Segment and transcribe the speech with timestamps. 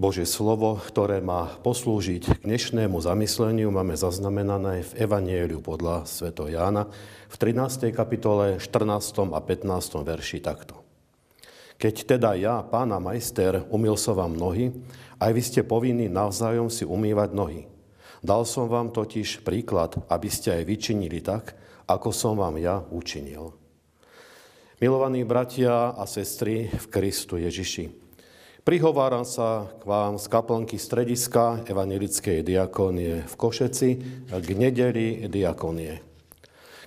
[0.00, 6.32] Božie slovo, ktoré má poslúžiť k dnešnému zamysleniu, máme zaznamenané v Evanieliu podľa Sv.
[6.48, 6.88] Jána
[7.28, 7.92] v 13.
[7.92, 9.28] kapitole 14.
[9.28, 10.00] a 15.
[10.00, 10.80] verši takto.
[11.76, 14.72] Keď teda ja, pána majster, umil som vám nohy,
[15.20, 17.68] aj vy ste povinní navzájom si umývať nohy.
[18.24, 21.52] Dal som vám totiž príklad, aby ste aj vyčinili tak,
[21.84, 23.52] ako som vám ja učinil.
[24.80, 28.09] Milovaní bratia a sestry v Kristu Ježiši,
[28.60, 33.90] Prihováram sa k vám z kaplnky strediska Evangelickej diakonie v Košeci
[34.28, 36.04] k nedeli diakonie.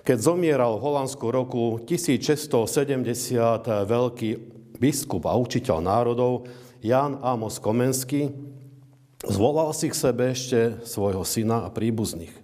[0.06, 4.30] Keď zomieral v Holandsku roku 1670 veľký
[4.78, 6.46] biskup a učiteľ národov
[6.86, 8.30] Jan Amos Komenský,
[9.26, 12.38] zvolal si k sebe ešte svojho syna a príbuzných.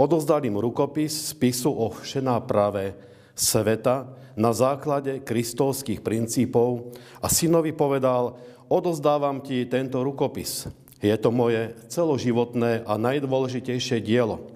[0.00, 2.96] Odozdali mu rukopis spisu o všenáprave
[3.36, 6.90] sveta na základe kristovských princípov
[7.22, 8.34] a synovi povedal,
[8.68, 10.68] odozdávam ti tento rukopis.
[11.04, 14.54] Je to moje celoživotné a najdôležitejšie dielo.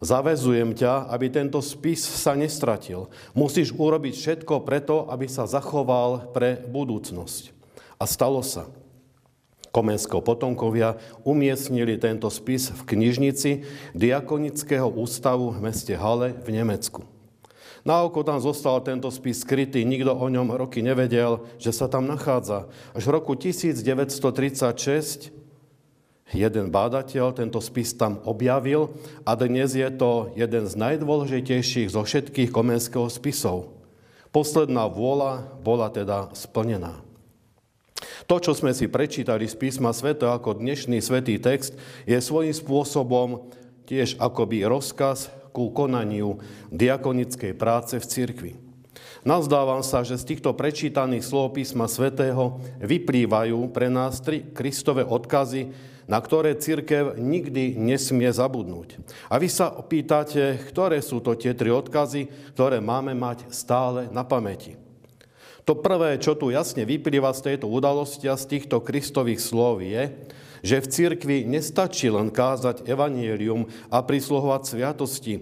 [0.00, 3.12] Zavezujem ťa, aby tento spis sa nestratil.
[3.36, 7.52] Musíš urobiť všetko preto, aby sa zachoval pre budúcnosť.
[8.00, 8.72] A stalo sa.
[9.70, 13.50] Komenského potomkovia umiestnili tento spis v knižnici
[13.94, 17.19] Diakonického ústavu v meste Hale v Nemecku.
[17.80, 22.04] Na oko tam zostal tento spis skrytý, nikto o ňom roky nevedel, že sa tam
[22.04, 22.68] nachádza.
[22.92, 25.32] Až v roku 1936
[26.30, 28.92] jeden bádateľ tento spis tam objavil
[29.24, 33.72] a dnes je to jeden z najdôležitejších zo všetkých komenského spisov.
[34.30, 37.02] Posledná vôľa bola teda splnená.
[38.30, 41.74] To, čo sme si prečítali z písma sveta ako dnešný svetý text,
[42.06, 43.50] je svojím spôsobom
[43.90, 46.38] tiež akoby rozkaz ku konaniu
[46.70, 48.52] diakonickej práce v cirkvi.
[49.20, 55.68] Nazdávam sa, že z týchto prečítaných slov písma svätého vyplývajú pre nás tri Kristové odkazy,
[56.08, 58.98] na ktoré církev nikdy nesmie zabudnúť.
[59.30, 62.26] A vy sa opýtate, ktoré sú to tie tri odkazy,
[62.56, 64.74] ktoré máme mať stále na pamäti.
[65.68, 70.10] To prvé, čo tu jasne vyplýva z tejto udalosti a z týchto Kristových slov je,
[70.60, 75.34] že v cirkvi nestačí len kázať evanielium a prisluhovať sviatosti,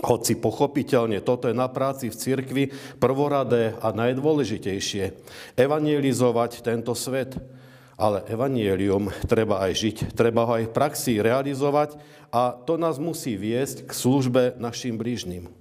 [0.00, 2.64] hoci pochopiteľne toto je na práci v cirkvi
[2.96, 5.12] prvoradé a najdôležitejšie.
[5.60, 7.36] Evangelizovať tento svet.
[8.00, 12.00] Ale evanielium treba aj žiť, treba ho aj v praxi realizovať
[12.32, 15.59] a to nás musí viesť k službe našim blížnym.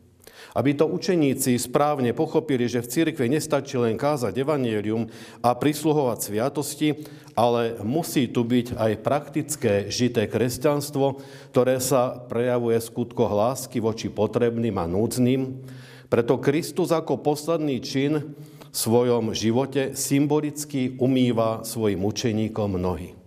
[0.57, 5.05] Aby to učeníci správne pochopili, že v cirkvi nestačí len kázať evanielium
[5.45, 6.89] a prisluhovať sviatosti,
[7.37, 11.21] ale musí tu byť aj praktické žité kresťanstvo,
[11.53, 15.61] ktoré sa prejavuje skutko lásky voči potrebným a núdznym.
[16.09, 18.33] Preto Kristus ako posledný čin
[18.69, 23.18] v svojom živote symbolicky umýva svojim učeníkom nohy.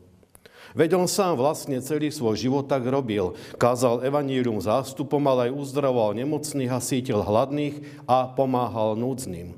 [0.72, 3.36] Veď on sám vlastne celý svoj život tak robil.
[3.60, 9.52] Kázal evanílium zástupom, ale aj uzdravoval nemocných a sítil hladných a pomáhal núdznym.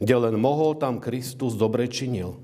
[0.00, 2.40] Kde len mohol, tam Kristus dobre činil.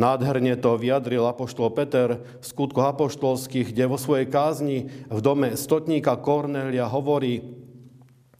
[0.00, 6.16] Nádherne to vyjadril apoštol Peter v skutkoch apoštolských, kde vo svojej kázni v dome stotníka
[6.16, 7.44] Kornélia hovorí,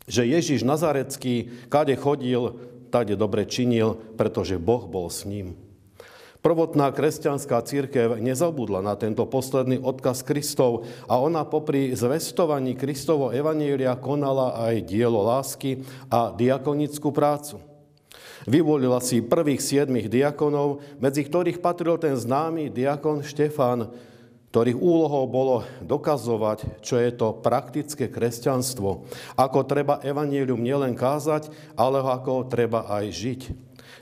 [0.08, 2.56] že Ježiš Nazarecký, kade chodil,
[2.88, 5.71] tade dobre činil, pretože Boh bol s ním.
[6.42, 13.94] Prvotná kresťanská církev nezabudla na tento posledný odkaz Kristov a ona popri zvestovaní Kristovo evanielia
[13.94, 17.62] konala aj dielo lásky a diakonickú prácu.
[18.42, 23.94] Vyvolila si prvých siedmých diakonov, medzi ktorých patril ten známy diakon Štefán,
[24.50, 29.06] ktorých úlohou bolo dokazovať, čo je to praktické kresťanstvo,
[29.38, 33.40] ako treba evanílium nielen kázať, ale ako treba aj žiť.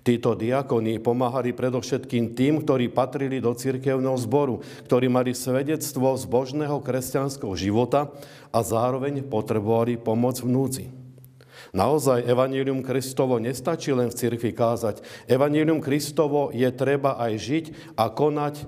[0.00, 7.52] Títo diakoni pomáhali predovšetkým tým, ktorí patrili do cirkevného zboru, ktorí mali svedectvo zbožného kresťanského
[7.58, 8.08] života
[8.50, 10.86] a zároveň potrebovali pomoc v núdzi.
[11.70, 15.04] Naozaj Evangelium Kristovo nestačí len v cirkvi kázať.
[15.30, 17.64] Evangelium Kristovo je treba aj žiť
[17.94, 18.66] a konať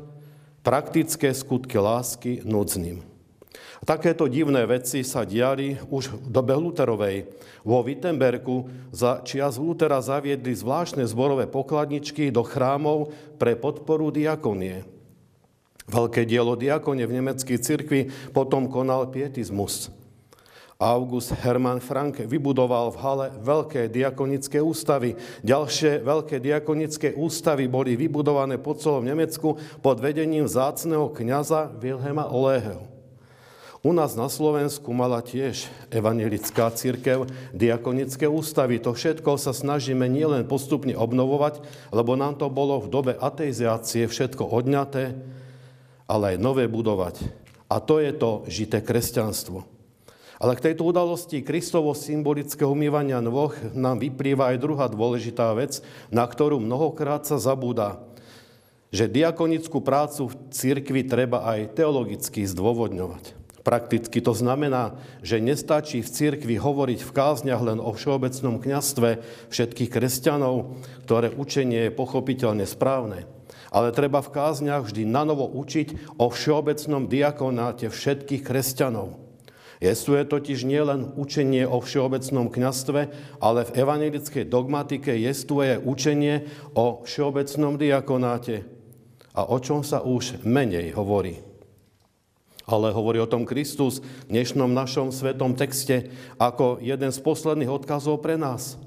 [0.63, 3.12] praktické skutky lásky núdznym.
[3.83, 7.27] Takéto divné veci sa diali už v dobe Luterovej.
[7.67, 13.11] Vo Wittenbergu za čias Lutera zaviedli zvláštne zborové pokladničky do chrámov
[13.43, 14.87] pre podporu diakonie.
[15.91, 18.01] Veľké dielo diakonie v nemeckej cirkvi
[18.31, 19.91] potom konal pietizmus.
[20.79, 25.19] August Hermann Frank vybudoval v Hale veľké diakonické ústavy.
[25.43, 32.92] Ďalšie veľké diakonické ústavy boli vybudované po celom Nemecku pod vedením zácného kniaza Wilhelma Oleheho.
[33.83, 38.79] U nás na Slovensku mala tiež evangelická církev, diakonické ústavy.
[38.79, 44.55] To všetko sa snažíme nielen postupne obnovovať, lebo nám to bolo v dobe ateizácie všetko
[44.55, 45.19] odňaté,
[46.07, 47.27] ale aj nové budovať.
[47.67, 49.67] A to je to žité kresťanstvo.
[50.39, 56.23] Ale k tejto udalosti Kristovo symbolického umývania nôh nám vyplýva aj druhá dôležitá vec, na
[56.23, 57.99] ktorú mnohokrát sa zabúda.
[58.95, 63.42] Že diakonickú prácu v cirkvi treba aj teologicky zdôvodňovať.
[63.63, 69.23] Prakticky to znamená, že nestačí v cirkvi hovoriť v kázniach len o všeobecnom kňastve
[69.55, 73.31] všetkých kresťanov, ktoré učenie je pochopiteľne správne.
[73.71, 79.23] Ale treba v kázniach vždy nanovo učiť o všeobecnom diakonáte všetkých kresťanov.
[79.79, 83.01] Jestuje totiž nielen učenie o všeobecnom kňastve,
[83.43, 88.67] ale v evangelickej dogmatike jestuje učenie o všeobecnom diakonáte.
[89.39, 91.52] A o čom sa už menej hovorí
[92.67, 98.23] ale hovorí o tom Kristus v dnešnom našom svetom texte ako jeden z posledných odkazov
[98.23, 98.79] pre nás.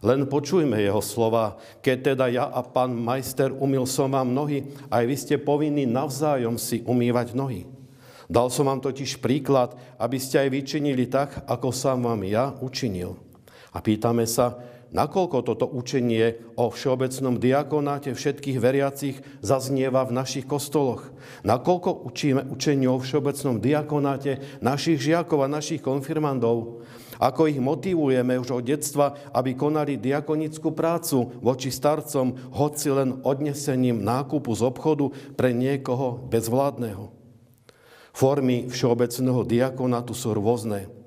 [0.00, 1.60] Len počujme jeho slova.
[1.84, 6.56] Keď teda ja a pán majster umil som vám nohy, aj vy ste povinní navzájom
[6.56, 7.68] si umývať nohy.
[8.30, 13.18] Dal som vám totiž príklad, aby ste aj vyčinili tak, ako som vám ja učinil.
[13.74, 14.56] A pýtame sa,
[14.90, 21.10] nakoľko toto učenie o všeobecnom diakonáte všetkých veriacich zaznieva v našich kostoloch.
[21.46, 26.82] Nakoľko učíme učenie o všeobecnom diakonáte našich žiakov a našich konfirmandov.
[27.20, 34.00] Ako ich motivujeme už od detstva, aby konali diakonickú prácu voči starcom, hoci len odnesením
[34.00, 37.12] nákupu z obchodu pre niekoho bezvládneho.
[38.16, 40.99] Formy všeobecného diakonátu sú rôzne.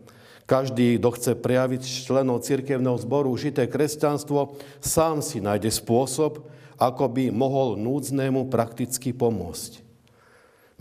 [0.43, 6.43] Každý, kto chce prejaviť členov cirkevného zboru žité kresťanstvo, sám si nájde spôsob,
[6.75, 9.79] ako by mohol núdznému prakticky pomôcť.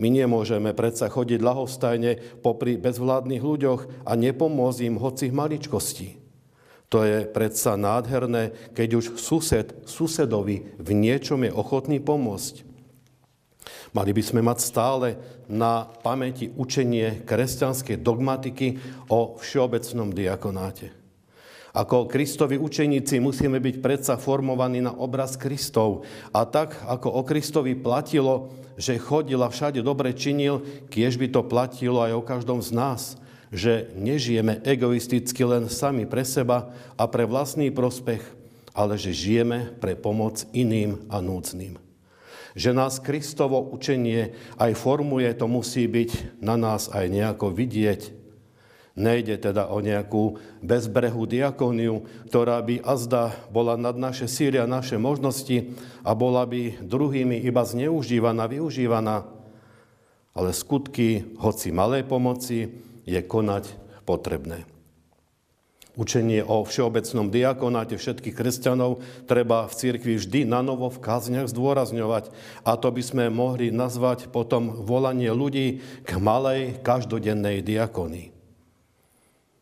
[0.01, 6.09] My nemôžeme predsa chodiť ľahostajne popri bezvládnych ľuďoch a nepomôcť im hoci v maličkosti.
[6.91, 12.72] To je predsa nádherné, keď už sused susedovi v niečom je ochotný pomôcť.
[13.93, 15.07] Mali by sme mať stále
[15.45, 18.81] na pamäti učenie kresťanskej dogmatiky
[19.13, 20.89] o všeobecnom diakonáte.
[21.73, 26.05] Ako Kristovi učeníci musíme byť predsa formovaní na obraz Kristov.
[26.29, 31.41] A tak, ako o Kristovi platilo, že chodil a všade dobre činil, kiež by to
[31.45, 33.01] platilo aj o každom z nás,
[33.53, 38.21] že nežijeme egoisticky len sami pre seba a pre vlastný prospech,
[38.73, 41.92] ale že žijeme pre pomoc iným a núcným.
[42.53, 48.23] Že nás Kristovo učenie aj formuje, to musí byť na nás aj nejako vidieť.
[48.93, 55.01] Nejde teda o nejakú bezbrehú diakóniu, ktorá by azda bola nad naše síly a naše
[55.01, 55.73] možnosti
[56.05, 59.25] a bola by druhými iba zneužívaná, využívaná.
[60.37, 62.69] Ale skutky, hoci malej pomoci,
[63.09, 63.65] je konať
[64.05, 64.72] potrebné.
[65.93, 72.33] Učenie o všeobecnom diakonáte všetkých kresťanov treba v cirkvi vždy na novo v kázniach zdôrazňovať.
[72.65, 78.33] A to by sme mohli nazvať potom volanie ľudí k malej každodennej diakonii.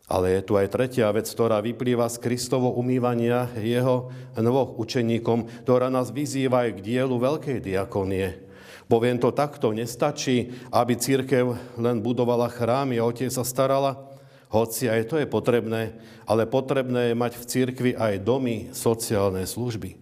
[0.07, 5.91] Ale je tu aj tretia vec, ktorá vyplýva z Kristovo umývania jeho dvoch učeníkom, ktorá
[5.91, 8.39] nás vyzýva aj k dielu veľkej diakonie.
[8.87, 14.10] Poviem to takto, nestačí, aby církev len budovala chrámy a otec sa starala,
[14.51, 15.95] hoci aj to je potrebné,
[16.27, 19.95] ale potrebné je mať v cirkvi aj domy sociálnej služby.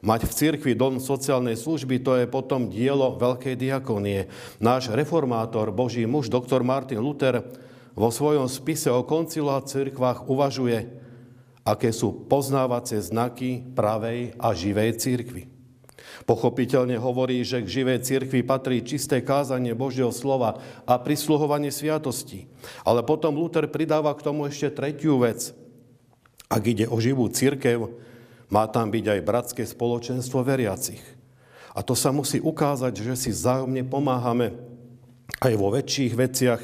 [0.00, 4.32] Mať v cirkvi dom sociálnej služby, to je potom dielo veľkej diakonie.
[4.56, 7.44] Náš reformátor, Boží muž, doktor Martin Luther,
[7.92, 10.88] vo svojom spise o koncilách cirkvách uvažuje,
[11.68, 15.49] aké sú poznávacie znaky pravej a živej cirkvi.
[16.30, 22.46] Pochopiteľne hovorí, že k živej cirkvi patrí čisté kázanie Božieho slova a prisluhovanie sviatosti.
[22.86, 25.50] Ale potom Luther pridáva k tomu ešte tretiu vec.
[26.46, 27.98] Ak ide o živú cirkev,
[28.46, 31.02] má tam byť aj bratské spoločenstvo veriacich.
[31.74, 34.54] A to sa musí ukázať, že si vzájomne pomáhame
[35.42, 36.62] aj vo väčších veciach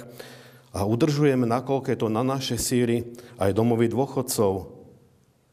[0.79, 4.75] a udržujeme, nakoľko to na naše síry, aj domovy dôchodcov,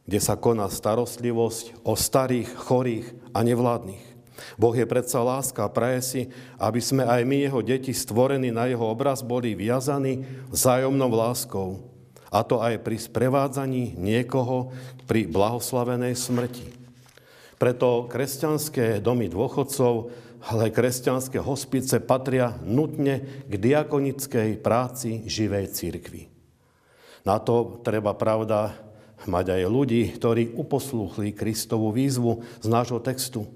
[0.03, 4.03] kde sa koná starostlivosť o starých, chorých a nevládnych.
[4.59, 6.21] Boh je predsa láska a praje si,
[6.59, 11.87] aby sme aj my, jeho deti, stvorení na jeho obraz, boli viazaní vzájomnou láskou.
[12.33, 14.73] A to aj pri sprevádzaní niekoho
[15.05, 16.65] pri blahoslavenej smrti.
[17.61, 20.11] Preto kresťanské domy dôchodcov,
[20.43, 26.27] ale kresťanské hospice patria nutne k diakonickej práci živej cirkvi.
[27.23, 28.75] Na to treba, pravda,
[29.27, 33.47] mať aj ľudí, ktorí uposlúchli Kristovú výzvu z nášho textu.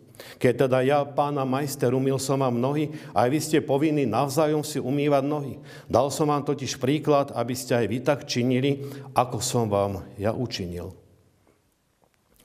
[0.41, 4.81] Keď teda ja, pána majster, umil som vám nohy, aj vy ste povinní navzájom si
[4.81, 5.53] umývať nohy.
[5.85, 8.81] Dal som vám totiž príklad, aby ste aj vy tak činili,
[9.13, 10.97] ako som vám ja učinil.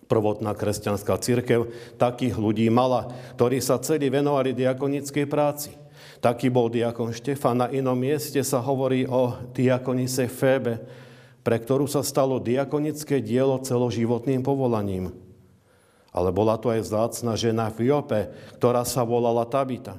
[0.05, 3.09] Prvotná kresťanská církev takých ľudí mala,
[3.41, 5.73] ktorí sa celí venovali diakonickej práci.
[6.21, 7.65] Taký bol diakon Štefan.
[7.65, 10.85] Na inom mieste sa hovorí o diakonice Fébe,
[11.43, 15.15] pre ktorú sa stalo diakonické dielo celoživotným povolaním.
[16.15, 19.99] Ale bola to aj vzácna žena v Jope, ktorá sa volala Tabita.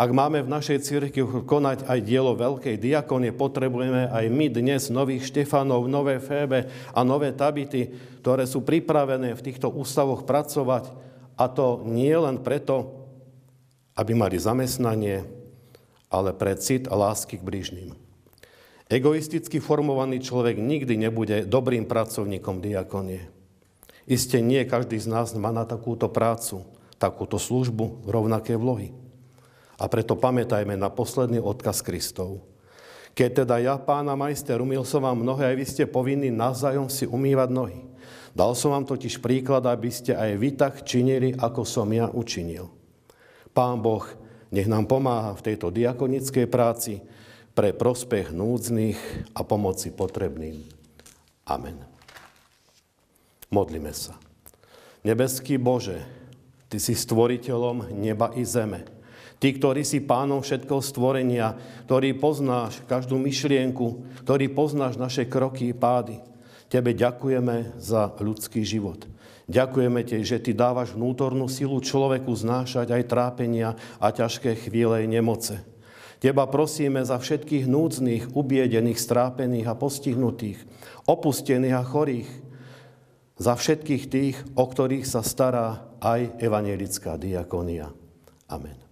[0.00, 5.28] Ak máme v našej cirkvi konať aj dielo veľkej diakonie, potrebujeme aj my dnes nových
[5.28, 7.92] Štefanov, nové Fébe a nové Tabity,
[8.24, 10.88] ktoré sú pripravené v týchto ústavoch pracovať.
[11.36, 13.06] A to nie len preto,
[13.92, 15.28] aby mali zamestnanie,
[16.08, 18.09] ale pre cit a lásky k blížnym.
[18.90, 23.30] Egoisticky formovaný človek nikdy nebude dobrým pracovníkom diakonie.
[24.10, 26.66] Isté nie každý z nás má na takúto prácu,
[26.98, 28.90] takúto službu, rovnaké vlohy.
[29.78, 32.42] A preto pamätajme na posledný odkaz Kristov.
[33.14, 37.06] Keď teda ja, pána majster, umil som vám nohy, aj vy ste povinní navzájom si
[37.06, 37.78] umývať nohy.
[38.34, 42.66] Dal som vám totiž príklad, aby ste aj vy tak činili, ako som ja učinil.
[43.54, 44.02] Pán Boh
[44.50, 46.98] nech nám pomáha v tejto diakonickej práci
[47.54, 48.98] pre prospech núdznych
[49.34, 50.62] a pomoci potrebným.
[51.50, 51.82] Amen.
[53.50, 54.14] Modlíme sa.
[55.02, 56.06] Nebeský Bože,
[56.70, 58.86] Ty si stvoriteľom neba i zeme.
[59.42, 65.74] Ty, ktorý si pánom všetkého stvorenia, ktorý poznáš každú myšlienku, ktorý poznáš naše kroky i
[65.74, 66.22] pády.
[66.70, 69.02] Tebe ďakujeme za ľudský život.
[69.50, 75.58] Ďakujeme Ti, že Ty dávaš vnútornú silu človeku znášať aj trápenia a ťažké chvíle nemoce.
[76.20, 80.60] Teba prosíme za všetkých núdznych, ubiedených, strápených a postihnutých,
[81.08, 82.30] opustených a chorých,
[83.40, 87.88] za všetkých tých, o ktorých sa stará aj evanielická diakonia.
[88.52, 88.89] Amen.